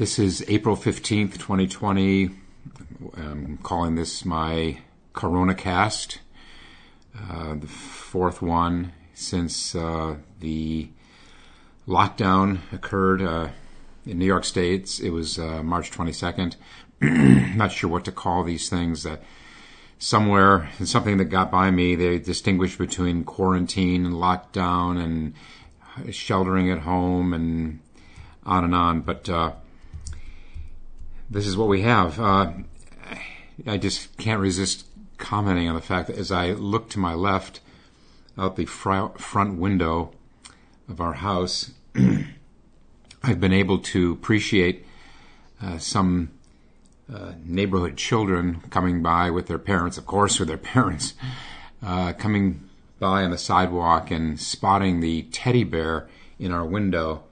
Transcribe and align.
This 0.00 0.18
is 0.18 0.42
April 0.48 0.78
15th, 0.78 1.34
2020. 1.34 2.30
I'm 3.18 3.58
calling 3.62 3.96
this 3.96 4.24
my 4.24 4.78
Corona 5.12 5.54
cast, 5.54 6.20
uh, 7.14 7.56
the 7.56 7.66
fourth 7.66 8.40
one 8.40 8.94
since 9.12 9.74
uh, 9.74 10.16
the 10.38 10.88
lockdown 11.86 12.60
occurred 12.72 13.20
uh, 13.20 13.48
in 14.06 14.18
New 14.18 14.24
York 14.24 14.44
State. 14.44 15.00
It 15.00 15.10
was 15.10 15.38
uh, 15.38 15.62
March 15.62 15.90
22nd. 15.90 16.56
Not 17.54 17.70
sure 17.70 17.90
what 17.90 18.06
to 18.06 18.12
call 18.12 18.42
these 18.42 18.70
things. 18.70 19.06
somewhere, 19.98 20.70
something 20.82 21.18
that 21.18 21.26
got 21.26 21.50
by 21.50 21.70
me, 21.70 21.94
they 21.94 22.18
distinguished 22.18 22.78
between 22.78 23.22
quarantine 23.24 24.06
and 24.06 24.14
lockdown 24.14 24.98
and 24.98 26.14
sheltering 26.14 26.70
at 26.70 26.78
home 26.78 27.34
and 27.34 27.80
on 28.46 28.64
and 28.64 28.74
on. 28.74 29.02
But 29.02 29.28
uh, 29.28 29.52
this 31.30 31.46
is 31.46 31.56
what 31.56 31.68
we 31.68 31.82
have. 31.82 32.18
Uh, 32.18 32.52
I 33.66 33.76
just 33.76 34.16
can't 34.16 34.40
resist 34.40 34.86
commenting 35.16 35.68
on 35.68 35.76
the 35.76 35.80
fact 35.80 36.08
that 36.08 36.18
as 36.18 36.32
I 36.32 36.52
look 36.52 36.90
to 36.90 36.98
my 36.98 37.14
left 37.14 37.60
out 38.36 38.56
the 38.56 38.66
fr- 38.66 39.16
front 39.16 39.58
window 39.58 40.12
of 40.88 41.00
our 41.00 41.14
house, 41.14 41.70
I've 43.22 43.40
been 43.40 43.52
able 43.52 43.78
to 43.78 44.12
appreciate 44.12 44.84
uh, 45.62 45.78
some 45.78 46.30
uh, 47.12 47.32
neighborhood 47.44 47.96
children 47.96 48.62
coming 48.70 49.02
by 49.02 49.30
with 49.30 49.46
their 49.46 49.58
parents, 49.58 49.98
of 49.98 50.06
course, 50.06 50.38
with 50.38 50.48
their 50.48 50.58
parents, 50.74 51.14
uh, 51.82 52.12
coming 52.14 52.68
by 52.98 53.22
on 53.22 53.30
the 53.30 53.38
sidewalk 53.38 54.10
and 54.10 54.40
spotting 54.40 55.00
the 55.00 55.22
teddy 55.24 55.64
bear 55.64 56.08
in 56.38 56.50
our 56.50 56.64
window 56.64 57.22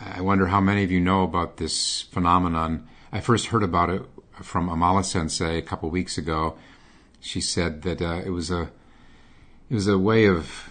I 0.00 0.20
wonder 0.20 0.46
how 0.46 0.60
many 0.60 0.84
of 0.84 0.90
you 0.90 1.00
know 1.00 1.22
about 1.22 1.56
this 1.56 2.02
phenomenon. 2.02 2.86
I 3.12 3.20
first 3.20 3.46
heard 3.46 3.62
about 3.62 3.90
it 3.90 4.02
from 4.42 4.68
Amala 4.68 5.04
Sensei 5.04 5.58
a 5.58 5.62
couple 5.62 5.90
weeks 5.90 6.18
ago. 6.18 6.56
She 7.20 7.40
said 7.40 7.82
that 7.82 8.00
uh, 8.00 8.22
it 8.24 8.30
was 8.30 8.50
a 8.50 8.70
it 9.70 9.74
was 9.74 9.86
a 9.86 9.98
way 9.98 10.26
of 10.26 10.70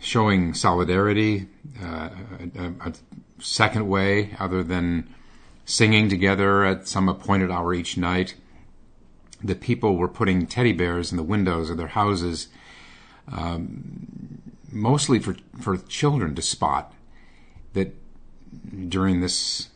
showing 0.00 0.54
solidarity, 0.54 1.46
uh, 1.82 2.10
a, 2.56 2.88
a, 2.88 2.92
second 3.38 3.86
way 3.88 4.34
other 4.38 4.62
than 4.62 5.12
singing 5.64 6.08
together 6.08 6.64
at 6.64 6.88
some 6.88 7.08
appointed 7.08 7.50
hour 7.50 7.74
each 7.74 7.96
night. 7.96 8.34
The 9.42 9.54
people 9.54 9.96
were 9.96 10.08
putting 10.08 10.46
teddy 10.46 10.72
bears 10.72 11.10
in 11.10 11.16
the 11.16 11.22
windows 11.22 11.68
of 11.68 11.76
their 11.76 11.88
houses, 11.88 12.48
um, 13.30 14.40
mostly 14.70 15.18
for 15.18 15.36
for 15.60 15.76
children 15.76 16.34
to 16.34 16.42
spot. 16.42 16.94
That 17.74 17.94
during 18.88 19.20
this 19.20 19.68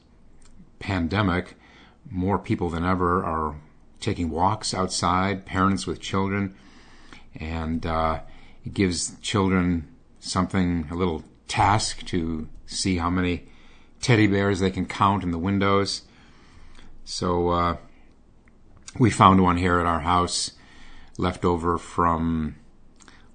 pandemic, 0.78 1.55
more 2.11 2.39
people 2.39 2.69
than 2.69 2.84
ever 2.84 3.25
are 3.25 3.56
taking 4.00 4.31
walks 4.31 4.72
outside, 4.75 5.45
parents 5.45 5.87
with 5.87 6.00
children, 6.00 6.55
and 7.34 7.87
uh, 7.87 8.20
it 8.64 8.75
gives 8.75 9.19
children 9.20 9.89
something, 10.19 10.89
a 10.91 10.95
little 10.95 11.22
task 11.48 12.05
to 12.06 12.48
see 12.67 12.97
how 12.97 13.11
many 13.11 13.47
teddy 14.00 14.27
bears 14.27 14.61
they 14.61 14.70
can 14.70 14.87
count 14.87 15.22
in 15.22 15.31
the 15.31 15.39
windows. 15.39 16.03
So 17.05 17.48
uh, 17.50 17.77
we 18.98 19.11
found 19.11 19.42
one 19.42 19.56
here 19.56 19.78
at 19.78 19.87
our 19.87 20.00
house, 20.00 20.53
left 21.19 21.44
over 21.44 21.77
from 21.77 22.56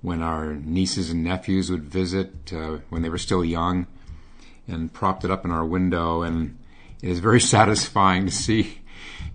when 0.01 0.21
our 0.21 0.53
nieces 0.53 1.09
and 1.09 1.23
nephews 1.23 1.69
would 1.69 1.83
visit 1.83 2.53
uh, 2.53 2.77
when 2.89 3.01
they 3.01 3.09
were 3.09 3.17
still 3.17 3.43
young 3.43 3.87
and 4.67 4.91
propped 4.91 5.23
it 5.23 5.31
up 5.31 5.45
in 5.45 5.51
our 5.51 5.65
window, 5.65 6.21
and 6.21 6.57
it 7.01 7.09
is 7.09 7.19
very 7.19 7.39
satisfying 7.55 8.25
to 8.25 8.31
see 8.31 8.79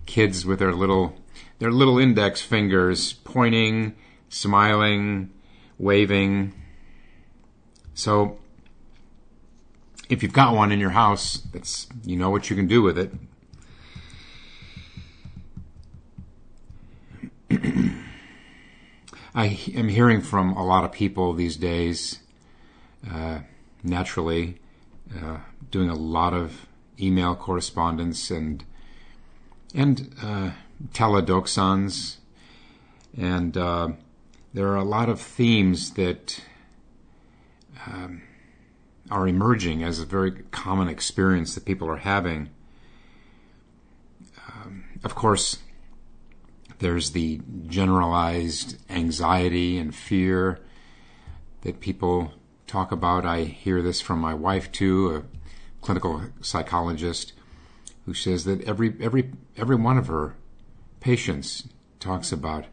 kids 0.05 0.45
with 0.45 0.59
their 0.59 0.73
little 0.73 1.15
their 1.59 1.71
little 1.71 1.99
index 1.99 2.41
fingers 2.41 3.13
pointing, 3.13 3.95
smiling, 4.29 5.31
waving. 5.77 6.53
So 7.93 8.39
if 10.09 10.23
you've 10.23 10.33
got 10.33 10.55
one 10.55 10.71
in 10.71 10.79
your 10.79 10.89
house, 10.89 11.37
that's 11.53 11.87
you 12.03 12.15
know 12.17 12.29
what 12.29 12.49
you 12.49 12.55
can 12.55 12.67
do 12.67 12.81
with 12.81 12.97
it. 12.97 13.13
I 19.33 19.59
am 19.73 19.87
hearing 19.87 20.21
from 20.21 20.53
a 20.53 20.65
lot 20.65 20.83
of 20.83 20.91
people 20.91 21.33
these 21.33 21.55
days, 21.55 22.19
uh, 23.09 23.39
naturally, 23.83 24.60
uh, 25.19 25.37
doing 25.69 25.89
a 25.89 25.95
lot 25.95 26.33
of 26.33 26.67
email 26.99 27.35
correspondence 27.35 28.29
and 28.31 28.63
and 29.73 30.13
uh, 30.21 30.51
teledokusans, 30.93 32.17
and 33.17 33.55
uh, 33.55 33.89
there 34.53 34.67
are 34.67 34.75
a 34.75 34.83
lot 34.83 35.07
of 35.07 35.21
themes 35.21 35.91
that 35.91 36.43
um, 37.87 38.21
are 39.09 39.27
emerging 39.27 39.83
as 39.83 39.99
a 39.99 40.05
very 40.05 40.31
common 40.51 40.87
experience 40.87 41.55
that 41.55 41.65
people 41.65 41.89
are 41.89 41.97
having. 41.97 42.49
Um, 44.47 44.83
of 45.03 45.15
course, 45.15 45.59
there's 46.79 47.11
the 47.11 47.39
generalized 47.67 48.77
anxiety 48.89 49.77
and 49.77 49.95
fear 49.95 50.59
that 51.61 51.79
people 51.79 52.33
talk 52.71 52.91
about. 52.91 53.25
I 53.25 53.43
hear 53.43 53.81
this 53.81 53.99
from 53.99 54.19
my 54.19 54.33
wife 54.33 54.71
too, 54.71 55.15
a 55.15 55.83
clinical 55.83 56.23
psychologist, 56.39 57.33
who 58.05 58.13
says 58.13 58.45
that 58.45 58.63
every 58.63 58.95
every 58.99 59.31
every 59.57 59.75
one 59.75 59.97
of 59.97 60.07
her 60.07 60.35
patients 61.01 61.67
talks 61.99 62.31
about 62.31 62.65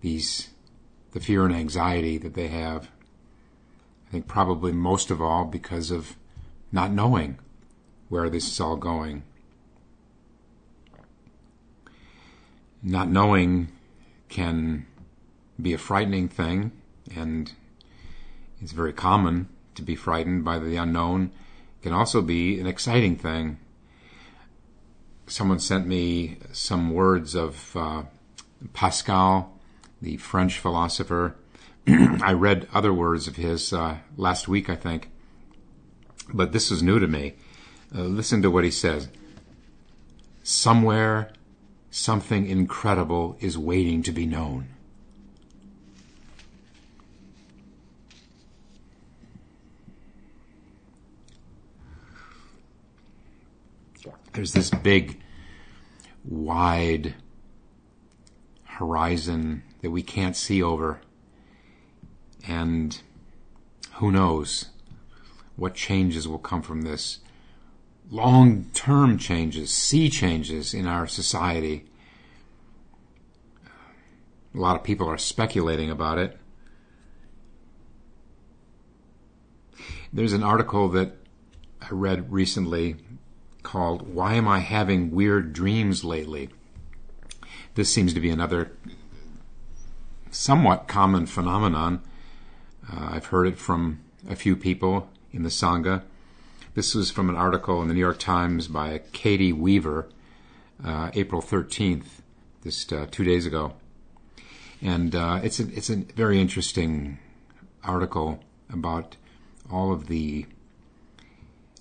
these 0.00 0.50
the 1.12 1.20
fear 1.20 1.44
and 1.44 1.54
anxiety 1.54 2.18
that 2.18 2.34
they 2.34 2.48
have. 2.48 2.90
I 4.08 4.10
think 4.10 4.26
probably 4.26 4.72
most 4.72 5.10
of 5.10 5.22
all 5.22 5.44
because 5.44 5.90
of 5.90 6.16
not 6.72 6.90
knowing 6.90 7.38
where 8.08 8.28
this 8.28 8.48
is 8.48 8.60
all 8.60 8.76
going. 8.76 9.22
Not 12.82 13.08
knowing 13.08 13.68
can 14.28 14.86
be 15.60 15.72
a 15.72 15.78
frightening 15.78 16.28
thing 16.28 16.72
and 17.14 17.52
it's 18.60 18.72
very 18.72 18.92
common 18.92 19.48
to 19.74 19.82
be 19.82 19.94
frightened 19.94 20.44
by 20.44 20.58
the 20.58 20.76
unknown. 20.76 21.30
It 21.80 21.82
can 21.82 21.92
also 21.92 22.22
be 22.22 22.58
an 22.58 22.66
exciting 22.66 23.16
thing. 23.16 23.58
Someone 25.26 25.58
sent 25.58 25.86
me 25.86 26.38
some 26.52 26.92
words 26.92 27.34
of 27.34 27.76
uh, 27.76 28.04
Pascal, 28.72 29.58
the 30.00 30.16
French 30.16 30.58
philosopher. 30.58 31.36
I 31.88 32.32
read 32.32 32.68
other 32.72 32.92
words 32.92 33.28
of 33.28 33.36
his 33.36 33.72
uh, 33.72 33.98
last 34.16 34.48
week, 34.48 34.70
I 34.70 34.76
think, 34.76 35.10
but 36.32 36.52
this 36.52 36.70
is 36.70 36.82
new 36.82 36.98
to 36.98 37.06
me. 37.06 37.34
Uh, 37.94 38.02
listen 38.02 38.42
to 38.42 38.50
what 38.50 38.64
he 38.64 38.70
says. 38.70 39.08
Somewhere, 40.42 41.32
something 41.90 42.46
incredible 42.46 43.36
is 43.40 43.58
waiting 43.58 44.02
to 44.04 44.12
be 44.12 44.26
known. 44.26 44.68
There's 54.32 54.52
this 54.52 54.70
big, 54.70 55.20
wide 56.24 57.14
horizon 58.64 59.62
that 59.82 59.90
we 59.90 60.02
can't 60.02 60.36
see 60.36 60.62
over. 60.62 61.00
And 62.46 63.00
who 63.94 64.12
knows 64.12 64.66
what 65.56 65.74
changes 65.74 66.28
will 66.28 66.38
come 66.38 66.62
from 66.62 66.82
this. 66.82 67.20
Long 68.10 68.66
term 68.72 69.18
changes, 69.18 69.72
sea 69.72 70.08
changes 70.08 70.74
in 70.74 70.86
our 70.86 71.06
society. 71.06 71.86
A 74.54 74.58
lot 74.58 74.76
of 74.76 74.84
people 74.84 75.08
are 75.08 75.18
speculating 75.18 75.90
about 75.90 76.18
it. 76.18 76.38
There's 80.12 80.32
an 80.32 80.42
article 80.42 80.88
that 80.90 81.16
I 81.82 81.88
read 81.90 82.32
recently 82.32 82.96
called 83.66 84.14
Why 84.14 84.34
Am 84.34 84.46
I 84.46 84.60
Having 84.60 85.10
Weird 85.10 85.52
Dreams 85.52 86.04
Lately? 86.04 86.50
This 87.74 87.92
seems 87.92 88.14
to 88.14 88.20
be 88.20 88.30
another 88.30 88.70
somewhat 90.30 90.86
common 90.86 91.26
phenomenon. 91.26 92.00
Uh, 92.88 93.08
I've 93.10 93.26
heard 93.26 93.48
it 93.48 93.58
from 93.58 93.98
a 94.30 94.36
few 94.36 94.54
people 94.54 95.10
in 95.32 95.42
the 95.42 95.48
Sangha. 95.48 96.02
This 96.74 96.94
was 96.94 97.10
from 97.10 97.28
an 97.28 97.34
article 97.34 97.82
in 97.82 97.88
the 97.88 97.94
New 97.94 98.00
York 98.00 98.20
Times 98.20 98.68
by 98.68 99.00
Katie 99.12 99.52
Weaver, 99.52 100.06
uh, 100.84 101.10
April 101.14 101.42
13th, 101.42 102.20
just 102.62 102.92
uh, 102.92 103.06
two 103.10 103.24
days 103.24 103.46
ago. 103.46 103.72
And 104.80 105.12
uh, 105.12 105.40
it's, 105.42 105.58
a, 105.58 105.64
it's 105.74 105.90
a 105.90 105.96
very 105.96 106.40
interesting 106.40 107.18
article 107.82 108.38
about 108.70 109.16
all 109.72 109.92
of 109.92 110.06
the 110.06 110.46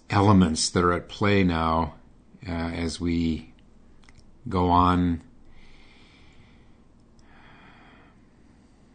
elements 0.09 0.69
that 0.69 0.83
are 0.83 0.93
at 0.93 1.09
play 1.09 1.43
now 1.43 1.95
uh, 2.47 2.51
as 2.51 2.99
we 2.99 3.53
go 4.47 4.69
on 4.69 5.21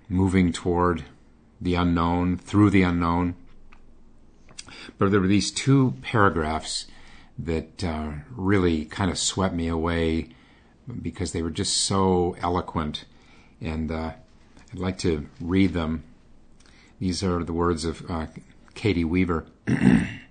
moving 0.08 0.52
toward 0.52 1.04
the 1.60 1.74
unknown, 1.74 2.36
through 2.36 2.70
the 2.70 2.82
unknown. 2.82 3.34
But 4.98 5.10
there 5.10 5.20
were 5.20 5.26
these 5.26 5.50
two 5.50 5.94
paragraphs 6.02 6.86
that 7.38 7.82
uh, 7.84 8.10
really 8.30 8.84
kind 8.84 9.10
of 9.10 9.18
swept 9.18 9.54
me 9.54 9.68
away 9.68 10.30
because 11.00 11.32
they 11.32 11.42
were 11.42 11.50
just 11.50 11.76
so 11.78 12.36
eloquent. 12.40 13.04
And 13.60 13.90
uh, 13.90 14.12
I'd 14.72 14.78
like 14.78 14.98
to 14.98 15.28
read 15.40 15.72
them. 15.72 16.04
These 16.98 17.22
are 17.22 17.44
the 17.44 17.52
words 17.52 17.84
of 17.84 18.08
uh, 18.10 18.26
Katie 18.74 19.04
Weaver. 19.04 19.46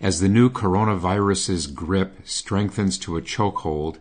As 0.00 0.20
the 0.20 0.28
new 0.28 0.50
coronavirus's 0.50 1.66
grip 1.66 2.20
strengthens 2.24 2.98
to 2.98 3.16
a 3.16 3.22
chokehold, 3.22 3.96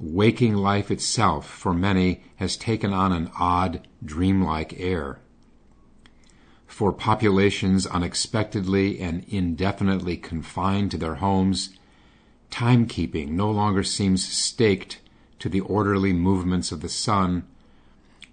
waking 0.00 0.54
life 0.54 0.90
itself 0.90 1.48
for 1.48 1.74
many 1.74 2.22
has 2.36 2.56
taken 2.56 2.94
on 2.94 3.12
an 3.12 3.30
odd, 3.38 3.86
dreamlike 4.02 4.74
air. 4.78 5.20
For 6.66 6.92
populations 6.92 7.86
unexpectedly 7.86 9.00
and 9.00 9.24
indefinitely 9.28 10.16
confined 10.16 10.90
to 10.92 10.96
their 10.96 11.16
homes, 11.16 11.76
timekeeping 12.50 13.28
no 13.28 13.50
longer 13.50 13.82
seems 13.82 14.26
staked 14.26 15.00
to 15.40 15.50
the 15.50 15.60
orderly 15.60 16.14
movements 16.14 16.72
of 16.72 16.80
the 16.80 16.88
sun, 16.88 17.44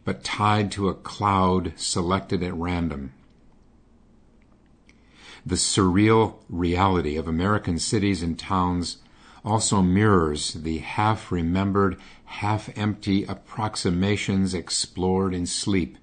but 0.06 0.24
tied 0.24 0.72
to 0.72 0.88
a 0.88 0.94
cloud 0.94 1.74
selected 1.76 2.42
at 2.42 2.54
random. 2.54 3.12
The 5.50 5.56
surreal 5.56 6.36
reality 6.48 7.18
of 7.18 7.28
American 7.28 7.80
cities 7.80 8.22
and 8.22 8.38
towns 8.38 8.98
also 9.44 9.82
mirrors 9.82 10.54
the 10.54 10.78
half 10.78 11.32
remembered, 11.32 11.98
half 12.26 12.70
empty 12.78 13.24
approximations 13.24 14.54
explored 14.54 15.34
in 15.34 15.48
sleep, 15.48 15.98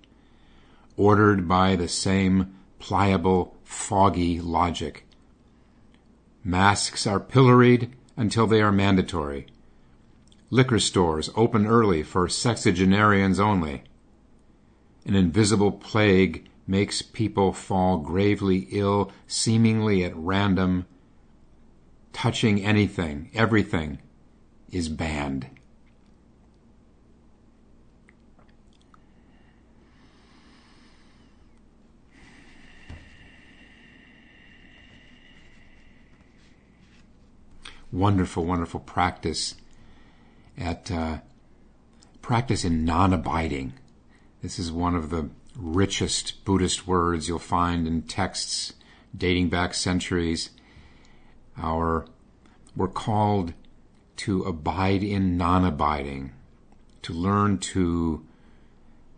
ordered 0.96 1.46
by 1.46 1.76
the 1.76 1.86
same 1.86 2.56
pliable, 2.80 3.56
foggy 3.62 4.40
logic. 4.40 5.06
Masks 6.42 7.06
are 7.06 7.20
pilloried 7.20 7.94
until 8.16 8.48
they 8.48 8.60
are 8.60 8.72
mandatory. 8.72 9.46
Liquor 10.50 10.80
stores 10.80 11.30
open 11.36 11.68
early 11.68 12.02
for 12.02 12.26
sexagenarians 12.26 13.38
only. 13.38 13.84
An 15.04 15.14
invisible 15.14 15.70
plague 15.70 16.48
makes 16.66 17.00
people 17.02 17.52
fall 17.52 17.98
gravely 17.98 18.66
ill, 18.70 19.12
seemingly 19.26 20.04
at 20.04 20.16
random 20.16 20.86
touching 22.12 22.64
anything, 22.64 23.30
everything, 23.34 23.98
is 24.70 24.88
banned. 24.88 25.46
Wonderful, 37.92 38.44
wonderful 38.44 38.80
practice 38.80 39.54
at 40.58 40.90
uh, 40.90 41.18
practice 42.20 42.64
in 42.64 42.84
non-abiding. 42.84 43.74
This 44.42 44.58
is 44.58 44.72
one 44.72 44.94
of 44.94 45.10
the 45.10 45.30
richest 45.56 46.44
Buddhist 46.44 46.86
words 46.86 47.28
you'll 47.28 47.38
find 47.38 47.86
in 47.86 48.02
texts 48.02 48.74
dating 49.16 49.48
back 49.48 49.74
centuries 49.74 50.50
our 51.56 52.06
we're 52.76 52.88
called 52.88 53.54
to 54.16 54.42
abide 54.42 55.02
in 55.02 55.36
non-abiding, 55.36 56.32
to 57.02 57.12
learn 57.12 57.58
to 57.58 58.24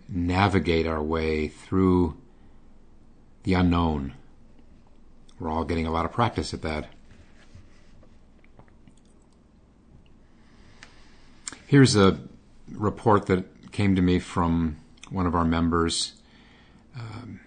navigate 0.08 0.86
our 0.86 1.02
way 1.02 1.48
through 1.48 2.16
the 3.42 3.54
unknown. 3.54 4.14
We're 5.38 5.50
all 5.50 5.64
getting 5.64 5.86
a 5.86 5.90
lot 5.90 6.04
of 6.04 6.12
practice 6.12 6.54
at 6.54 6.62
that. 6.62 6.88
Here's 11.66 11.96
a 11.96 12.18
report 12.72 13.26
that 13.26 13.72
came 13.72 13.94
to 13.96 14.02
me 14.02 14.18
from 14.18 14.78
one 15.10 15.26
of 15.26 15.34
our 15.34 15.44
members 15.44 16.14
um, 16.98 17.40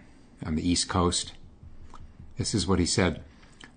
on 0.45 0.55
the 0.55 0.67
East 0.67 0.89
Coast. 0.89 1.33
This 2.37 2.53
is 2.53 2.65
what 2.65 2.79
he 2.79 2.85
said 2.85 3.23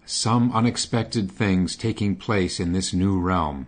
some 0.07 0.53
unexpected 0.53 1.31
things 1.31 1.77
taking 1.77 2.15
place 2.15 2.61
in 2.61 2.73
this 2.73 2.93
new 2.93 3.19
realm. 3.19 3.67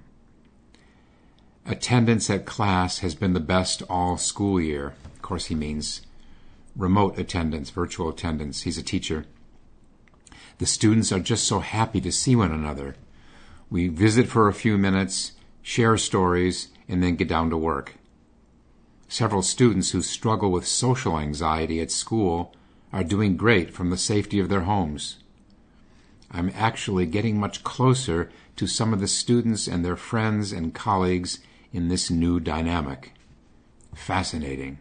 Attendance 1.65 2.29
at 2.29 2.45
class 2.45 2.99
has 2.99 3.15
been 3.15 3.33
the 3.33 3.41
best 3.41 3.83
all 3.89 4.17
school 4.19 4.61
year. 4.61 4.95
Of 5.07 5.23
course, 5.23 5.47
he 5.47 5.55
means 5.55 6.03
remote 6.77 7.19
attendance, 7.19 7.71
virtual 7.71 8.11
attendance. 8.11 8.63
He's 8.63 8.79
a 8.79 8.83
teacher. 8.83 9.25
The 10.59 10.67
students 10.67 11.11
are 11.11 11.21
just 11.21 11.45
so 11.45 11.61
happy 11.61 12.01
to 12.03 12.13
see 12.13 12.37
one 12.37 12.53
another. 12.53 12.97
We 13.71 13.89
visit 13.89 14.29
for 14.29 14.49
a 14.49 14.55
few 14.55 14.79
minutes, 14.79 15.33
share 15.63 15.97
stories, 15.97 16.69
and 16.89 17.03
then 17.03 17.17
get 17.17 17.29
down 17.29 17.51
to 17.51 17.57
work. 17.57 17.95
Several 19.09 19.43
students 19.43 19.91
who 19.91 20.03
struggle 20.03 20.51
with 20.51 20.67
social 20.67 21.19
anxiety 21.19 21.81
at 21.81 21.91
school 21.91 22.53
are 22.93 23.05
doing 23.05 23.37
great 23.37 23.73
from 23.73 23.91
the 23.91 23.97
safety 23.97 24.39
of 24.41 24.49
their 24.49 24.63
homes. 24.63 25.19
I'm 26.31 26.51
actually 26.55 27.07
getting 27.07 27.39
much 27.39 27.63
closer 27.63 28.31
to 28.57 28.67
some 28.67 28.93
of 28.93 29.01
the 29.01 29.09
students 29.09 29.69
and 29.69 29.85
their 29.85 29.97
friends 29.97 30.53
and 30.53 30.75
colleagues 30.75 31.39
in 31.73 31.89
this 31.89 32.11
new 32.11 32.41
dynamic. 32.41 33.13
Fascinating. 33.95 34.79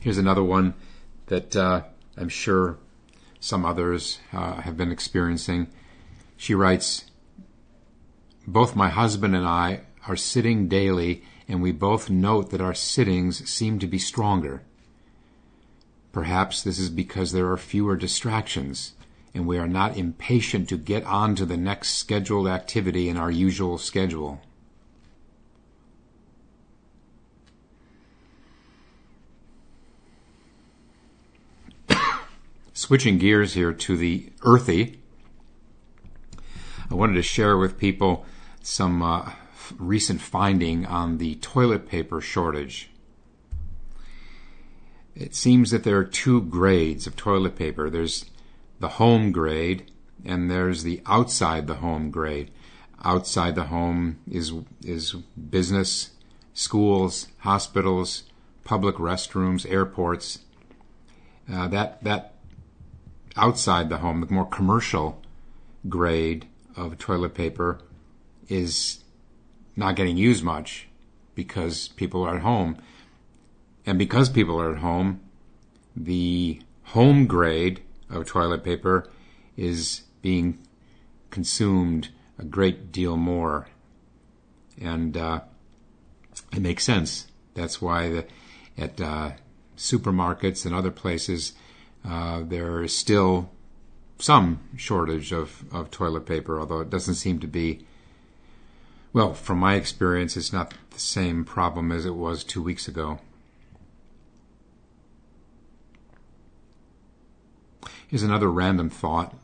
Here's 0.00 0.18
another 0.18 0.44
one 0.44 0.74
that 1.26 1.56
uh, 1.56 1.82
I'm 2.16 2.28
sure 2.28 2.78
some 3.40 3.64
others 3.64 4.20
uh, 4.32 4.60
have 4.60 4.76
been 4.76 4.92
experiencing. 4.92 5.66
She 6.36 6.54
writes 6.54 7.10
Both 8.46 8.76
my 8.76 8.88
husband 8.88 9.34
and 9.34 9.46
I 9.46 9.80
are 10.06 10.16
sitting 10.16 10.68
daily, 10.68 11.22
and 11.48 11.60
we 11.60 11.72
both 11.72 12.08
note 12.08 12.50
that 12.50 12.60
our 12.60 12.74
sittings 12.74 13.48
seem 13.48 13.78
to 13.80 13.86
be 13.86 13.98
stronger. 13.98 14.62
Perhaps 16.12 16.62
this 16.62 16.78
is 16.78 16.90
because 16.90 17.32
there 17.32 17.50
are 17.50 17.58
fewer 17.58 17.96
distractions 17.96 18.92
and 19.36 19.46
we 19.46 19.58
are 19.58 19.68
not 19.68 19.98
impatient 19.98 20.66
to 20.66 20.78
get 20.78 21.04
on 21.04 21.34
to 21.34 21.44
the 21.44 21.58
next 21.58 21.90
scheduled 21.90 22.48
activity 22.48 23.10
in 23.10 23.18
our 23.18 23.30
usual 23.30 23.76
schedule. 23.76 24.40
Switching 32.72 33.18
gears 33.18 33.52
here 33.52 33.74
to 33.74 33.94
the 33.98 34.32
earthy, 34.40 34.98
I 36.90 36.94
wanted 36.94 37.16
to 37.16 37.22
share 37.22 37.58
with 37.58 37.76
people 37.76 38.24
some 38.66 39.02
uh, 39.02 39.32
recent 39.78 40.20
finding 40.20 40.84
on 40.86 41.18
the 41.18 41.36
toilet 41.36 41.88
paper 41.88 42.20
shortage 42.20 42.90
it 45.16 45.34
seems 45.34 45.70
that 45.70 45.82
there 45.82 45.96
are 45.96 46.04
two 46.04 46.42
grades 46.42 47.06
of 47.06 47.16
toilet 47.16 47.56
paper. 47.56 47.88
There's 47.88 48.26
the 48.80 48.88
home 48.88 49.32
grade 49.32 49.90
and 50.24 50.50
there's 50.50 50.82
the 50.82 51.00
outside 51.06 51.66
the 51.66 51.76
home 51.76 52.10
grade. 52.10 52.50
Outside 53.02 53.54
the 53.54 53.64
home 53.64 54.18
is 54.30 54.52
is 54.84 55.12
business, 55.12 56.10
schools, 56.52 57.28
hospitals, 57.38 58.24
public 58.64 58.96
restrooms, 58.96 59.68
airports. 59.70 60.40
Uh, 61.50 61.68
that 61.68 62.02
that 62.04 62.34
outside 63.36 63.88
the 63.88 63.98
home, 63.98 64.20
the 64.20 64.32
more 64.32 64.46
commercial 64.46 65.22
grade 65.88 66.46
of 66.76 66.98
toilet 66.98 67.32
paper 67.32 67.80
is 68.48 69.04
not 69.76 69.96
getting 69.96 70.16
used 70.16 70.42
much 70.42 70.88
because 71.34 71.88
people 71.88 72.22
are 72.22 72.36
at 72.36 72.42
home. 72.42 72.78
And 73.84 73.98
because 73.98 74.28
people 74.28 74.60
are 74.60 74.72
at 74.72 74.80
home, 74.80 75.20
the 75.94 76.60
home 76.84 77.26
grade 77.26 77.82
of 78.10 78.26
toilet 78.26 78.64
paper 78.64 79.08
is 79.56 80.02
being 80.22 80.58
consumed 81.30 82.08
a 82.38 82.44
great 82.44 82.92
deal 82.92 83.16
more. 83.16 83.68
And 84.80 85.16
uh, 85.16 85.40
it 86.52 86.60
makes 86.60 86.84
sense. 86.84 87.28
That's 87.54 87.80
why 87.80 88.08
the, 88.08 88.26
at 88.76 89.00
uh, 89.00 89.32
supermarkets 89.76 90.66
and 90.66 90.74
other 90.74 90.90
places, 90.90 91.52
uh, 92.04 92.42
there 92.44 92.82
is 92.82 92.96
still 92.96 93.50
some 94.18 94.60
shortage 94.76 95.32
of, 95.32 95.64
of 95.72 95.90
toilet 95.90 96.26
paper, 96.26 96.58
although 96.58 96.80
it 96.80 96.90
doesn't 96.90 97.14
seem 97.14 97.38
to 97.40 97.46
be, 97.46 97.86
well, 99.16 99.32
from 99.32 99.56
my 99.56 99.76
experience, 99.76 100.36
it's 100.36 100.52
not 100.52 100.74
the 100.90 101.00
same 101.00 101.42
problem 101.42 101.90
as 101.90 102.04
it 102.04 102.14
was 102.14 102.44
two 102.44 102.62
weeks 102.62 102.86
ago. 102.86 103.18
Here's 108.06 108.22
another 108.22 108.50
random 108.50 108.90
thought. 108.90 109.34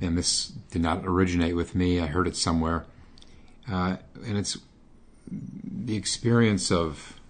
And 0.00 0.18
this 0.18 0.48
did 0.72 0.82
not 0.82 1.06
originate 1.06 1.54
with 1.54 1.76
me, 1.76 2.00
I 2.00 2.06
heard 2.06 2.26
it 2.26 2.34
somewhere. 2.34 2.84
Uh, 3.70 3.98
and 4.26 4.36
it's 4.36 4.58
the 5.30 5.94
experience 5.94 6.72
of 6.72 7.20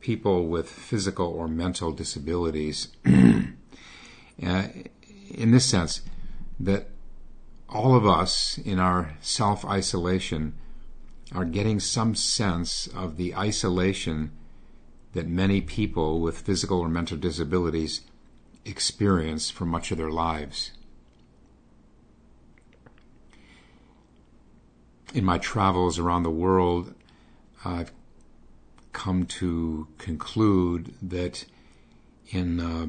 people 0.00 0.46
with 0.46 0.70
physical 0.70 1.26
or 1.26 1.46
mental 1.46 1.92
disabilities. 1.92 2.88
uh, 3.06 3.52
in 4.42 5.50
this 5.50 5.66
sense, 5.66 6.00
that 6.58 6.88
all 7.68 7.94
of 7.94 8.06
us 8.06 8.58
in 8.58 8.78
our 8.78 9.16
self 9.20 9.64
isolation 9.64 10.54
are 11.34 11.44
getting 11.44 11.78
some 11.78 12.14
sense 12.14 12.86
of 12.88 13.16
the 13.16 13.34
isolation 13.34 14.32
that 15.12 15.26
many 15.26 15.60
people 15.60 16.20
with 16.20 16.40
physical 16.40 16.80
or 16.80 16.88
mental 16.88 17.16
disabilities 17.16 18.02
experience 18.64 19.50
for 19.50 19.66
much 19.66 19.90
of 19.90 19.98
their 19.98 20.10
lives. 20.10 20.72
In 25.14 25.24
my 25.24 25.38
travels 25.38 25.98
around 25.98 26.22
the 26.22 26.30
world, 26.30 26.94
I've 27.64 27.92
come 28.92 29.26
to 29.26 29.88
conclude 29.98 30.94
that 31.00 31.44
in 32.30 32.60
uh, 32.60 32.86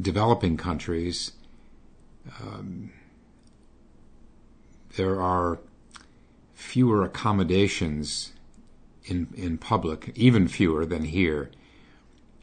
developing 0.00 0.56
countries, 0.56 1.32
um, 2.40 2.90
there 4.96 5.20
are 5.20 5.58
fewer 6.54 7.04
accommodations 7.04 8.32
in 9.04 9.28
in 9.36 9.58
public, 9.58 10.12
even 10.14 10.48
fewer 10.48 10.84
than 10.84 11.04
here. 11.04 11.50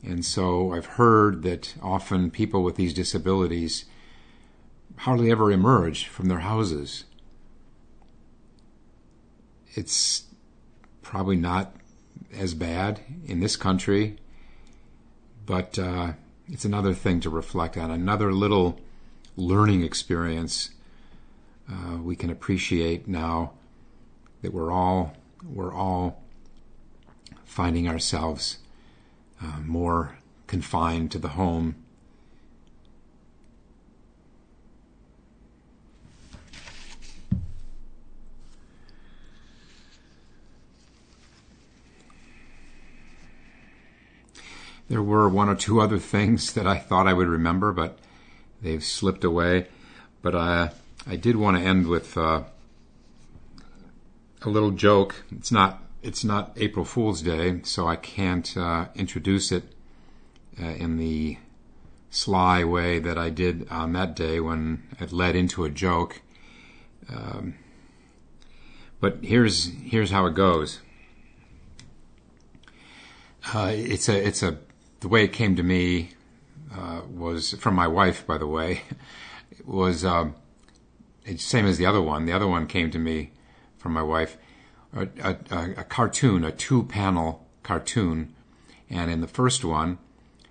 And 0.04 0.24
so 0.24 0.72
I've 0.72 0.86
heard 0.86 1.42
that 1.44 1.74
often 1.82 2.30
people 2.30 2.64
with 2.64 2.76
these 2.76 2.94
disabilities 2.94 3.86
hardly 4.98 5.32
ever 5.32 5.52
emerge 5.52 6.08
from 6.08 6.28
their 6.28 6.40
houses. 6.40 7.06
It's 9.74 10.26
probably 11.02 11.36
not 11.36 11.76
as 12.34 12.54
bad 12.54 13.02
in 13.26 13.40
this 13.40 13.56
country, 13.56 14.18
but 15.46 15.78
uh, 15.80 16.14
it's 16.48 16.66
another 16.66 16.94
thing 16.94 17.20
to 17.22 17.30
reflect 17.30 17.78
on, 17.78 17.92
another 17.92 18.32
little 18.32 18.80
learning 19.36 19.84
experience 19.84 20.70
uh, 21.72 21.98
we 21.98 22.16
can 22.16 22.30
appreciate 22.30 23.08
now 23.08 23.54
that 24.42 24.54
we're 24.54 24.72
all 24.72 25.14
we're 25.44 25.74
all 25.74 26.22
finding 27.44 27.88
ourselves 27.88 28.60
uh, 29.42 29.60
more 29.64 30.18
confined 30.48 31.12
to 31.12 31.20
the 31.20 31.30
home. 31.30 31.76
There 44.88 45.02
were 45.02 45.28
one 45.28 45.50
or 45.50 45.56
two 45.56 45.82
other 45.82 45.98
things 45.98 46.54
that 46.54 46.68
I 46.68 46.78
thought 46.78 47.08
I 47.08 47.14
would 47.14 47.28
remember, 47.28 47.72
but 47.72 47.98
they've 48.62 48.84
slipped 48.84 49.24
away. 49.24 49.68
But 50.22 50.36
I, 50.36 50.72
I 51.08 51.16
did 51.16 51.36
want 51.36 51.58
to 51.58 51.64
end 51.64 51.88
with 51.88 52.18
uh, 52.18 52.44
a 54.42 54.50
little 54.50 54.72
joke. 54.72 55.24
It's 55.32 55.52
not 55.52 55.82
it's 56.02 56.24
not 56.24 56.54
April 56.56 56.86
Fool's 56.86 57.22
Day, 57.22 57.62
so 57.64 57.88
I 57.88 57.96
can't 57.96 58.56
uh, 58.58 58.88
introduce 58.96 59.52
it 59.52 59.64
uh, 60.62 60.66
in 60.66 60.98
the 60.98 61.38
sly 62.10 62.64
way 62.64 63.00
that 63.00 63.18
I 63.18 63.30
did 63.30 63.68
on 63.70 63.94
that 63.94 64.16
day 64.16 64.40
when 64.40 64.84
it 65.00 65.12
led 65.12 65.36
into 65.36 65.64
a 65.64 65.70
joke. 65.70 66.22
Um, 67.10 67.56
but 69.00 69.20
here's 69.24 69.72
here's 69.84 70.12
how 70.12 70.26
it 70.26 70.34
goes. 70.34 70.80
Uh, 73.54 73.72
it's 73.74 74.10
a 74.10 74.28
it's 74.28 74.42
a 74.42 74.58
the 75.02 75.08
way 75.08 75.24
it 75.24 75.34
came 75.34 75.56
to 75.56 75.64
me 75.64 76.10
uh, 76.76 77.02
was 77.08 77.54
from 77.54 77.76
my 77.76 77.88
wife, 77.88 78.26
by 78.26 78.40
the 78.40 78.48
way. 78.48 78.82
was 79.66 80.04
um, 80.04 80.36
it's 81.26 81.44
same 81.44 81.66
as 81.66 81.78
the 81.78 81.86
other 81.86 82.02
one. 82.02 82.26
The 82.26 82.34
other 82.34 82.48
one 82.48 82.68
came 82.68 82.92
to 82.92 83.00
me 83.00 83.32
from 83.78 83.94
my 83.94 84.04
wife 84.04 84.38
a, 84.96 85.08
a, 85.22 85.36
a 85.78 85.84
cartoon, 85.84 86.44
a 86.44 86.52
two 86.52 86.84
panel 86.84 87.46
cartoon. 87.64 88.34
And 88.90 89.12
in 89.12 89.22
the 89.22 89.28
first 89.28 89.66
one, 89.66 89.98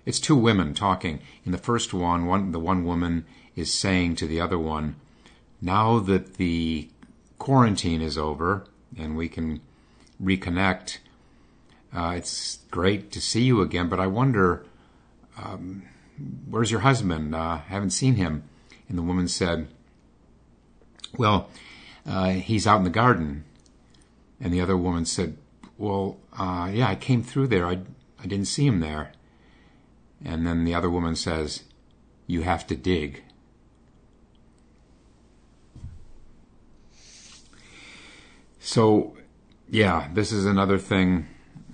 it's 0.05 0.19
two 0.19 0.35
women 0.35 0.73
talking. 0.73 1.19
In 1.45 1.51
the 1.51 1.57
first 1.57 1.93
one, 1.93 2.25
one 2.25 2.51
the 2.51 2.59
one 2.59 2.85
woman 2.85 3.25
is 3.55 3.73
saying 3.73 4.15
to 4.17 4.27
the 4.27 4.39
other 4.39 4.59
one, 4.59 4.95
now 5.61 5.99
that 5.99 6.35
the 6.35 6.89
quarantine 7.39 8.01
is 8.01 8.17
over 8.17 8.65
and 8.97 9.15
we 9.15 9.27
can 9.27 9.61
reconnect, 10.21 10.99
uh, 11.95 12.13
it's 12.15 12.59
great 12.69 13.11
to 13.13 13.21
see 13.21 13.43
you 13.43 13.61
again, 13.61 13.89
but 13.89 13.99
I 13.99 14.07
wonder, 14.07 14.65
um, 15.41 15.83
where's 16.49 16.71
your 16.71 16.81
husband? 16.81 17.33
Uh, 17.33 17.57
haven't 17.57 17.91
seen 17.91 18.15
him. 18.15 18.43
And 18.87 18.97
the 18.97 19.01
woman 19.01 19.27
said, 19.27 19.67
well, 21.17 21.49
uh, 22.05 22.29
he's 22.29 22.67
out 22.67 22.77
in 22.77 22.83
the 22.83 22.89
garden. 22.89 23.43
And 24.39 24.53
the 24.53 24.61
other 24.61 24.77
woman 24.77 25.05
said, 25.05 25.37
Well, 25.77 26.17
uh, 26.37 26.69
yeah, 26.73 26.89
I 26.89 26.95
came 26.95 27.23
through 27.23 27.47
there. 27.47 27.67
I, 27.67 27.79
I 28.21 28.27
didn't 28.27 28.47
see 28.47 28.67
him 28.67 28.79
there. 28.79 29.11
And 30.23 30.45
then 30.45 30.65
the 30.65 30.73
other 30.73 30.89
woman 30.89 31.15
says, 31.15 31.63
You 32.27 32.41
have 32.41 32.67
to 32.67 32.75
dig. 32.75 33.23
So, 38.59 39.15
yeah, 39.69 40.09
this 40.13 40.31
is 40.31 40.45
another 40.45 40.79
thing 40.79 41.27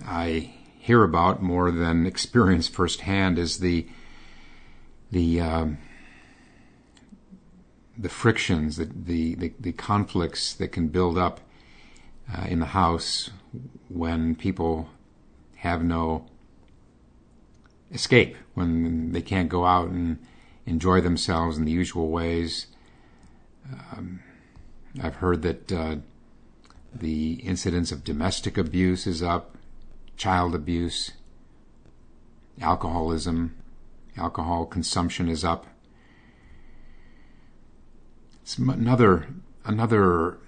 I 0.04 0.52
hear 0.78 1.04
about 1.04 1.42
more 1.42 1.70
than 1.70 2.06
experience 2.06 2.68
firsthand 2.68 3.38
is 3.38 3.58
the 3.58 3.86
the 5.10 5.40
um, 5.40 5.78
the 8.02 8.08
frictions, 8.08 8.76
the, 8.76 8.84
the, 8.84 9.34
the, 9.36 9.52
the 9.60 9.72
conflicts 9.72 10.52
that 10.54 10.68
can 10.68 10.88
build 10.88 11.16
up 11.16 11.40
uh, 12.36 12.46
in 12.48 12.58
the 12.58 12.66
house 12.66 13.30
when 13.88 14.34
people 14.34 14.88
have 15.56 15.84
no 15.84 16.26
escape, 17.92 18.36
when 18.54 19.12
they 19.12 19.22
can't 19.22 19.48
go 19.48 19.64
out 19.64 19.88
and 19.88 20.18
enjoy 20.66 21.00
themselves 21.00 21.56
in 21.56 21.64
the 21.64 21.70
usual 21.70 22.08
ways. 22.08 22.66
Um, 23.92 24.20
I've 25.00 25.16
heard 25.16 25.42
that 25.42 25.70
uh, 25.70 25.96
the 26.92 27.34
incidence 27.34 27.92
of 27.92 28.02
domestic 28.02 28.58
abuse 28.58 29.06
is 29.06 29.22
up, 29.22 29.56
child 30.16 30.56
abuse, 30.56 31.12
alcoholism, 32.60 33.54
alcohol 34.16 34.66
consumption 34.66 35.28
is 35.28 35.44
up. 35.44 35.66
It's 38.42 38.58
another 38.58 39.28
another 39.64 40.38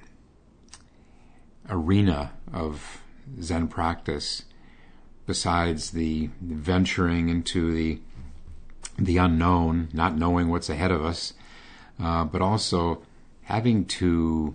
arena 1.70 2.32
of 2.52 3.00
Zen 3.40 3.68
practice 3.68 4.44
besides 5.26 5.92
the 5.92 6.30
venturing 6.40 7.28
into 7.28 7.72
the 7.72 8.00
the 8.98 9.16
unknown, 9.16 9.88
not 9.92 10.16
knowing 10.16 10.48
what's 10.48 10.68
ahead 10.68 10.90
of 10.90 11.04
us, 11.04 11.34
uh, 12.00 12.24
but 12.24 12.42
also 12.42 13.02
having 13.42 13.84
to 13.84 14.54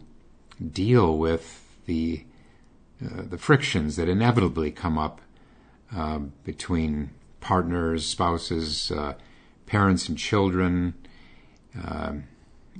deal 0.71 1.17
with 1.17 1.65
the 1.85 2.23
uh, 3.03 3.23
the 3.29 3.37
frictions 3.37 3.95
that 3.95 4.09
inevitably 4.09 4.71
come 4.71 4.97
up 4.97 5.21
uh, 5.95 6.19
between 6.43 7.09
partners, 7.39 8.05
spouses, 8.05 8.91
uh, 8.91 9.13
parents, 9.65 10.09
and 10.09 10.17
children, 10.17 10.93
uh, 11.81 12.13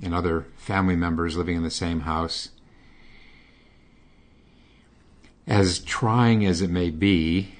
and 0.02 0.14
other 0.14 0.46
family 0.56 0.96
members 0.96 1.36
living 1.36 1.56
in 1.56 1.62
the 1.62 1.70
same 1.70 2.00
house 2.00 2.50
as 5.50 5.80
trying 5.80 6.46
as 6.46 6.62
it 6.62 6.70
may 6.70 6.90
be, 6.90 7.56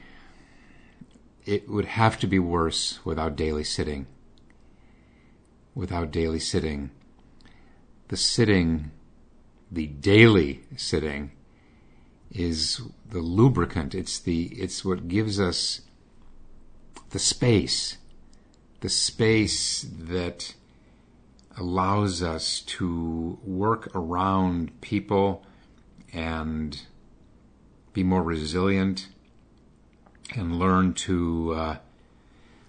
it 1.44 1.68
would 1.68 1.86
have 1.86 2.18
to 2.20 2.26
be 2.28 2.38
worse 2.38 3.04
without 3.04 3.34
daily 3.34 3.64
sitting. 3.64 4.06
Without 5.74 6.12
daily 6.12 6.38
sitting. 6.38 6.92
The 8.06 8.16
sitting, 8.16 8.92
the 9.70 9.88
daily 9.88 10.62
sitting, 10.76 11.32
is 12.30 12.80
the 13.08 13.18
lubricant. 13.18 13.92
It's 13.92 14.20
the 14.20 14.44
it's 14.46 14.84
what 14.84 15.08
gives 15.08 15.40
us 15.40 15.80
the 17.10 17.18
space, 17.18 17.96
the 18.80 18.88
space 18.88 19.82
that 19.82 20.54
allows 21.58 22.22
us 22.22 22.60
to 22.60 23.38
work 23.44 23.90
around 23.94 24.80
people 24.80 25.44
and 26.12 26.82
be 27.92 28.02
more 28.02 28.22
resilient, 28.22 29.08
and 30.34 30.58
learn 30.58 30.92
to, 30.94 31.54
uh, 31.54 31.76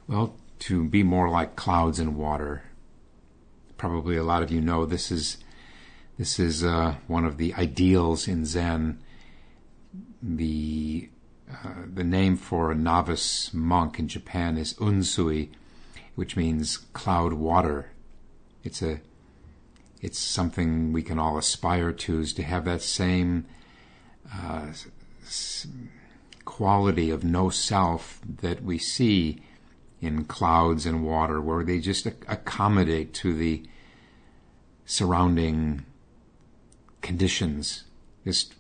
well, 0.08 0.36
to 0.60 0.86
be 0.86 1.04
more 1.04 1.30
like 1.30 1.56
clouds 1.56 2.00
and 2.00 2.16
water. 2.16 2.64
Probably 3.78 4.16
a 4.16 4.24
lot 4.24 4.44
of 4.44 4.52
you 4.52 4.62
know 4.62 4.86
this 4.86 5.12
is 5.12 5.38
this 6.18 6.40
is 6.40 6.64
uh, 6.64 6.96
one 7.08 7.26
of 7.26 7.38
the 7.38 7.54
ideals 7.56 8.28
in 8.28 8.46
Zen. 8.46 9.00
The 10.22 11.10
uh, 11.52 11.74
the 11.92 12.04
name 12.04 12.38
for 12.38 12.72
a 12.72 12.76
novice 12.76 13.54
monk 13.54 13.98
in 13.98 14.08
Japan 14.08 14.58
is 14.58 14.76
unsui, 14.76 15.50
which 16.16 16.38
means 16.38 16.78
cloud 16.78 17.34
water. 17.34 17.92
It's 18.64 18.82
a 18.82 19.02
it's 20.02 20.18
something 20.18 20.92
we 20.92 21.04
can 21.04 21.20
all 21.20 21.38
aspire 21.38 21.92
to 21.92 22.20
is 22.20 22.34
to 22.34 22.44
have 22.44 22.66
that 22.66 22.82
same 22.82 23.46
uh, 24.34 24.68
s- 25.24 25.68
quality 26.44 27.12
of 27.12 27.24
no 27.24 27.50
self 27.50 28.20
that 28.42 28.64
we 28.64 28.80
see 28.80 29.42
in 30.02 30.26
clouds 30.26 30.88
and 30.88 31.06
water, 31.06 31.40
where 31.40 31.64
they 31.64 31.80
just 31.80 32.08
accommodate 32.08 33.14
to 33.14 33.34
the 33.34 33.64
surrounding 34.86 35.86
conditions, 37.02 37.84
just 38.26 38.56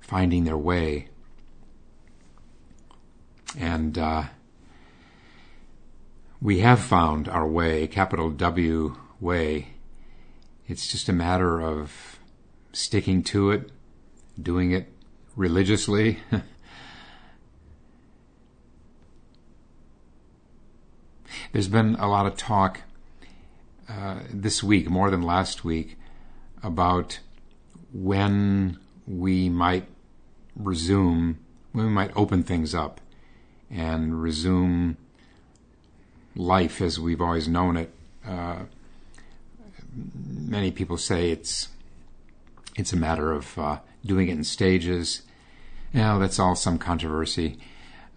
finding 0.00 0.44
their 0.44 0.56
way. 0.56 1.08
And 3.58 3.98
uh, 3.98 4.24
we 6.44 6.60
have 6.60 6.78
found 6.78 7.26
our 7.26 7.48
way, 7.48 7.86
capital 7.86 8.28
W 8.28 8.94
way. 9.18 9.68
It's 10.68 10.86
just 10.86 11.08
a 11.08 11.12
matter 11.12 11.62
of 11.62 12.18
sticking 12.70 13.22
to 13.22 13.50
it, 13.50 13.70
doing 14.40 14.70
it 14.70 14.92
religiously. 15.36 16.18
There's 21.52 21.68
been 21.68 21.94
a 21.94 22.06
lot 22.08 22.26
of 22.26 22.36
talk 22.36 22.82
uh, 23.88 24.20
this 24.30 24.62
week, 24.62 24.90
more 24.90 25.10
than 25.10 25.22
last 25.22 25.64
week, 25.64 25.96
about 26.62 27.20
when 27.90 28.78
we 29.06 29.48
might 29.48 29.86
resume, 30.54 31.38
when 31.72 31.86
we 31.86 31.90
might 31.90 32.12
open 32.14 32.42
things 32.42 32.74
up 32.74 33.00
and 33.70 34.20
resume 34.22 34.98
life 36.36 36.80
as 36.80 36.98
we've 36.98 37.20
always 37.20 37.48
known 37.48 37.76
it. 37.76 37.92
Uh, 38.26 38.64
many 39.94 40.70
people 40.70 40.96
say 40.96 41.30
it's 41.30 41.68
it's 42.76 42.92
a 42.92 42.96
matter 42.96 43.32
of 43.32 43.58
uh, 43.58 43.78
doing 44.04 44.28
it 44.28 44.32
in 44.32 44.44
stages. 44.44 45.22
Know, 45.92 46.18
that's 46.18 46.40
all 46.40 46.56
some 46.56 46.78
controversy. 46.78 47.58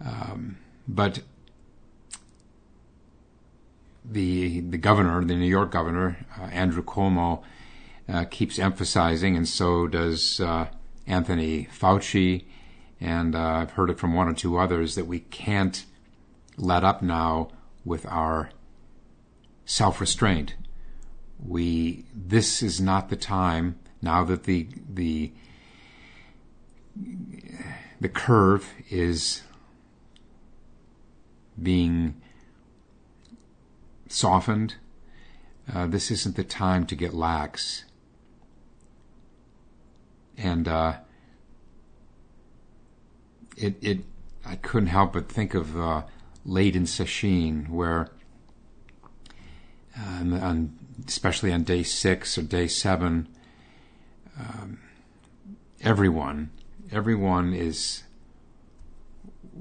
Um, 0.03 0.57
but 0.87 1.19
the 4.03 4.61
the 4.61 4.77
governor, 4.77 5.23
the 5.23 5.35
New 5.35 5.45
York 5.45 5.71
governor, 5.71 6.25
uh, 6.39 6.45
Andrew 6.45 6.83
Cuomo, 6.83 7.43
uh, 8.09 8.25
keeps 8.25 8.57
emphasizing, 8.57 9.35
and 9.35 9.47
so 9.47 9.87
does 9.87 10.39
uh, 10.39 10.67
Anthony 11.05 11.67
Fauci, 11.71 12.45
and 12.99 13.35
uh, 13.35 13.39
I've 13.39 13.71
heard 13.71 13.89
it 13.89 13.99
from 13.99 14.13
one 14.13 14.27
or 14.27 14.33
two 14.33 14.57
others 14.57 14.95
that 14.95 15.05
we 15.05 15.19
can't 15.19 15.85
let 16.57 16.83
up 16.83 17.01
now 17.03 17.49
with 17.87 18.05
our 18.07 18.51
self 19.65 20.01
restraint. 20.01 20.55
We 21.43 22.05
this 22.13 22.61
is 22.61 22.81
not 22.81 23.09
the 23.09 23.15
time 23.15 23.79
now 24.01 24.23
that 24.25 24.43
the 24.43 24.67
the 24.89 25.31
the 28.01 28.09
curve 28.09 28.73
is 28.89 29.43
being 31.61 32.21
softened. 34.07 34.75
Uh, 35.73 35.87
this 35.87 36.11
isn't 36.11 36.35
the 36.35 36.43
time 36.43 36.85
to 36.85 36.95
get 36.95 37.13
lax. 37.13 37.85
And 40.37 40.67
uh, 40.67 40.97
it 43.57 43.75
it 43.81 43.99
I 44.45 44.55
couldn't 44.55 44.87
help 44.87 45.13
but 45.13 45.29
think 45.29 45.53
of 45.53 45.79
uh, 45.79 46.03
late 46.47 46.75
in 46.75 46.83
Sesshin, 46.85 47.69
where 47.69 48.09
um, 49.95 50.33
on, 50.33 50.77
especially 51.07 51.53
on 51.53 51.61
day 51.61 51.83
six 51.83 52.35
or 52.37 52.41
day 52.41 52.67
seven, 52.67 53.27
um, 54.39 54.79
everyone 55.81 56.49
everyone 56.91 57.53
is 57.53 58.03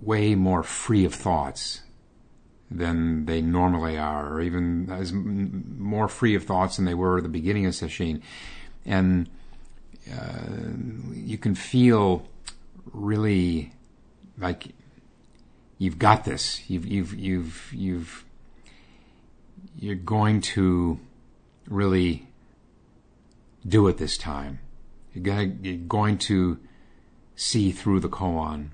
way 0.01 0.35
more 0.35 0.63
free 0.63 1.05
of 1.05 1.15
thoughts 1.15 1.83
than 2.71 3.27
they 3.27 3.41
normally 3.41 3.97
are, 3.97 4.33
or 4.33 4.41
even 4.41 4.91
as 4.91 5.13
more 5.13 6.09
free 6.09 6.35
of 6.35 6.45
thoughts 6.45 6.77
than 6.77 6.85
they 6.85 6.95
were 6.95 7.19
at 7.19 7.23
the 7.23 7.29
beginning 7.29 7.67
of 7.67 7.73
Sesshin. 7.73 8.21
And 8.85 9.29
uh, 10.13 11.13
you 11.15 11.39
can 11.39 11.55
feel 11.55 12.27
really 12.93 13.73
like 14.39 14.69
you've 15.79 15.99
got 15.99 16.25
this. 16.25 16.69
You've 16.69 16.87
you've 16.87 17.15
you've 17.15 17.73
you've 17.73 18.25
you're 19.79 19.95
going 19.95 20.41
to 20.41 20.99
really 21.69 22.29
do 23.67 23.89
it 23.89 23.99
this 23.99 24.17
time. 24.17 24.61
You're, 25.13 25.25
gonna, 25.25 25.55
you're 25.63 25.77
going 25.77 26.19
to 26.19 26.59
see 27.35 27.73
through 27.73 28.01
the 28.01 28.09
koan 28.09 28.69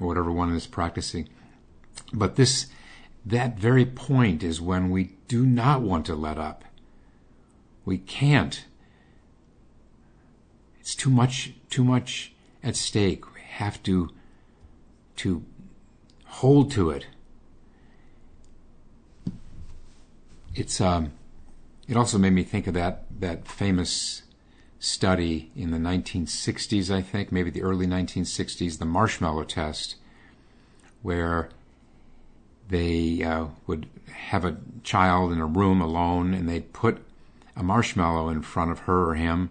or 0.00 0.06
whatever 0.08 0.30
one 0.30 0.52
is 0.52 0.66
practicing. 0.66 1.28
But 2.12 2.36
this 2.36 2.66
that 3.24 3.58
very 3.58 3.84
point 3.84 4.44
is 4.44 4.60
when 4.60 4.90
we 4.90 5.16
do 5.26 5.44
not 5.44 5.82
want 5.82 6.06
to 6.06 6.14
let 6.14 6.38
up. 6.38 6.64
We 7.84 7.98
can't. 7.98 8.64
It's 10.80 10.94
too 10.94 11.10
much, 11.10 11.52
too 11.68 11.82
much 11.82 12.32
at 12.62 12.76
stake. 12.76 13.34
We 13.34 13.40
have 13.40 13.82
to, 13.84 14.10
to 15.16 15.44
hold 16.36 16.70
to 16.70 16.90
it. 16.90 17.06
It's, 20.54 20.82
um, 20.82 21.12
it 21.88 21.96
also 21.96 22.18
made 22.18 22.34
me 22.34 22.42
think 22.42 22.66
of 22.66 22.74
that, 22.74 23.06
that 23.20 23.48
famous 23.48 24.22
study 24.78 25.50
in 25.56 25.70
the 25.70 25.78
1960s, 25.78 26.94
I 26.94 27.00
think, 27.00 27.32
maybe 27.32 27.48
the 27.48 27.62
early 27.62 27.86
1960s, 27.86 28.78
the 28.78 28.84
marshmallow 28.84 29.44
test, 29.44 29.96
where 31.00 31.48
they 32.68 33.22
uh, 33.22 33.46
would 33.66 33.88
have 34.12 34.44
a 34.44 34.58
child 34.82 35.32
in 35.32 35.40
a 35.40 35.46
room 35.46 35.80
alone 35.80 36.34
and 36.34 36.46
they'd 36.46 36.74
put 36.74 36.98
a 37.56 37.62
marshmallow 37.62 38.28
in 38.28 38.42
front 38.42 38.70
of 38.70 38.80
her 38.80 39.08
or 39.08 39.14
him 39.14 39.48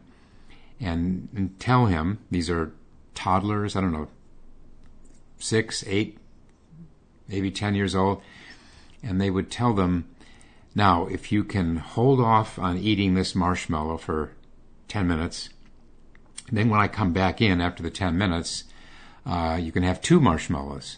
and, 0.80 1.30
and 1.36 1.60
tell 1.60 1.88
him 1.88 2.20
these 2.30 2.48
are 2.48 2.74
toddlers, 3.16 3.76
I 3.76 3.82
don't 3.82 3.92
know, 3.92 4.08
six, 5.40 5.84
eight, 5.88 6.20
maybe 7.28 7.52
10 7.52 7.76
years 7.76 7.96
old, 7.96 8.22
and 9.04 9.20
they 9.20 9.30
would 9.30 9.52
tell 9.52 9.74
them, 9.74 10.08
now, 10.74 11.08
if 11.08 11.32
you 11.32 11.44
can 11.44 11.78
hold 11.78 12.20
off 12.20 12.60
on 12.60 12.78
eating 12.78 13.14
this 13.14 13.34
marshmallow 13.34 13.98
for 13.98 14.32
10 14.90 15.08
minutes, 15.08 15.50
then 16.52 16.70
when 16.70 16.82
I 16.82 16.88
come 16.88 17.14
back 17.14 17.42
in 17.42 17.62
after 17.62 17.82
the 17.82 17.90
10 17.90 18.18
minutes, 18.18 18.66
uh, 19.26 19.58
you 19.60 19.72
can 19.72 19.84
have 19.84 20.02
two 20.02 20.20
marshmallows. 20.20 20.98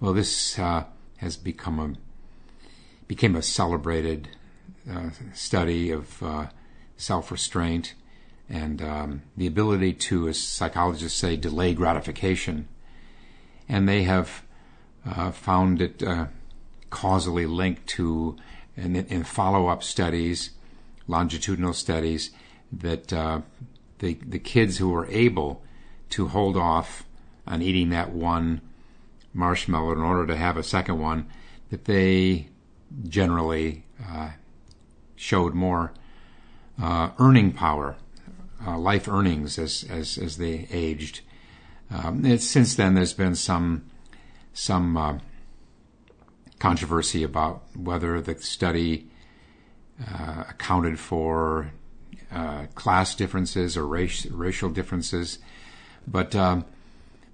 Well, 0.00 0.12
this 0.12 0.58
uh, 0.58 0.84
has 1.18 1.36
become 1.36 1.78
a 1.78 1.94
became 3.06 3.36
a 3.36 3.42
celebrated 3.42 4.28
uh, 4.90 5.10
study 5.34 5.90
of 5.90 6.22
uh, 6.22 6.46
self-restraint 6.96 7.94
and 8.48 8.80
um, 8.82 9.22
the 9.36 9.46
ability 9.46 9.92
to, 9.92 10.28
as 10.28 10.40
psychologists 10.40 11.18
say, 11.18 11.36
delay 11.36 11.74
gratification. 11.74 12.68
And 13.68 13.88
they 13.88 14.02
have 14.02 14.42
uh, 15.06 15.30
found 15.30 15.80
it 15.80 16.02
uh, 16.02 16.26
causally 16.90 17.46
linked 17.46 17.86
to, 17.88 18.36
in, 18.76 18.96
in 18.96 19.24
follow-up 19.24 19.82
studies, 19.82 20.50
longitudinal 21.08 21.72
studies, 21.72 22.30
that 22.72 23.12
uh, 23.12 23.40
the 23.98 24.18
the 24.26 24.38
kids 24.38 24.78
who 24.78 24.90
were 24.90 25.06
able 25.06 25.62
to 26.10 26.28
hold 26.28 26.56
off 26.56 27.04
on 27.46 27.62
eating 27.62 27.90
that 27.90 28.10
one 28.12 28.60
marshmallow 29.32 29.92
in 29.92 30.00
order 30.00 30.26
to 30.26 30.36
have 30.36 30.56
a 30.56 30.62
second 30.62 30.98
one, 30.98 31.26
that 31.70 31.84
they 31.84 32.48
generally 33.08 33.84
uh, 34.08 34.30
showed 35.16 35.54
more 35.54 35.92
uh, 36.80 37.10
earning 37.18 37.52
power, 37.52 37.96
uh, 38.66 38.78
life 38.78 39.08
earnings 39.08 39.58
as 39.58 39.84
as 39.88 40.18
as 40.18 40.36
they 40.36 40.66
aged. 40.70 41.20
Um, 41.94 42.38
since 42.38 42.74
then, 42.74 42.94
there's 42.94 43.12
been 43.12 43.36
some 43.36 43.84
some 44.52 44.96
uh, 44.96 45.18
controversy 46.58 47.22
about 47.22 47.62
whether 47.76 48.20
the 48.20 48.38
study 48.40 49.08
uh, 50.04 50.44
accounted 50.48 50.98
for 50.98 51.72
uh, 52.32 52.66
class 52.74 53.14
differences 53.14 53.76
or 53.76 53.86
race, 53.86 54.26
racial 54.26 54.70
differences, 54.70 55.38
but 56.06 56.34
um, 56.34 56.64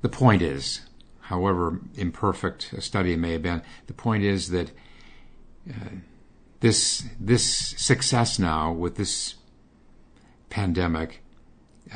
the 0.02 0.08
point 0.08 0.42
is 0.42 0.82
however 1.20 1.80
imperfect 1.96 2.72
a 2.74 2.80
study 2.82 3.16
may 3.16 3.32
have 3.32 3.42
been, 3.42 3.62
the 3.86 3.94
point 3.94 4.24
is 4.24 4.50
that 4.50 4.70
uh, 5.70 5.96
this 6.60 7.04
this 7.18 7.44
success 7.78 8.38
now 8.38 8.72
with 8.72 8.96
this 8.96 9.36
pandemic 10.50 11.22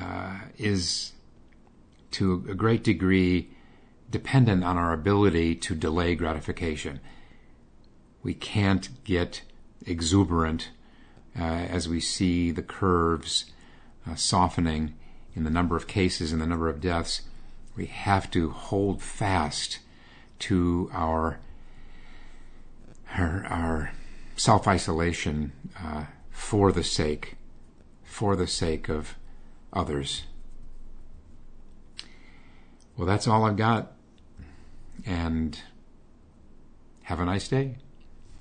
uh, 0.00 0.38
is 0.56 1.12
to 2.14 2.44
a 2.48 2.54
great 2.54 2.84
degree 2.84 3.50
dependent 4.10 4.62
on 4.62 4.76
our 4.76 4.92
ability 4.92 5.54
to 5.56 5.74
delay 5.74 6.14
gratification. 6.14 7.00
We 8.22 8.34
can't 8.34 9.02
get 9.04 9.42
exuberant 9.86 10.70
uh, 11.38 11.42
as 11.42 11.88
we 11.88 12.00
see 12.00 12.50
the 12.50 12.62
curves 12.62 13.46
uh, 14.08 14.14
softening 14.14 14.94
in 15.34 15.44
the 15.44 15.50
number 15.50 15.76
of 15.76 15.88
cases 15.88 16.32
and 16.32 16.40
the 16.40 16.46
number 16.46 16.68
of 16.68 16.80
deaths. 16.80 17.22
We 17.76 17.86
have 17.86 18.30
to 18.30 18.50
hold 18.50 19.02
fast 19.02 19.80
to 20.40 20.90
our 20.92 21.40
our, 23.16 23.46
our 23.48 23.92
self 24.36 24.68
isolation 24.68 25.52
uh, 25.82 26.04
for 26.30 26.70
the 26.70 26.84
sake 26.84 27.36
for 28.04 28.36
the 28.36 28.46
sake 28.46 28.88
of 28.88 29.16
others. 29.72 30.24
Well, 32.96 33.06
that's 33.06 33.26
all 33.26 33.44
I've 33.44 33.56
got. 33.56 33.92
And 35.04 35.60
have 37.04 37.20
a 37.20 37.24
nice 37.24 37.48
day. 37.48 37.76